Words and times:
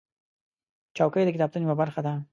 چوکۍ 0.97 1.23
د 1.25 1.29
کتابتون 1.35 1.61
یوه 1.63 1.75
برخه 1.81 2.01
ده. 2.05 2.13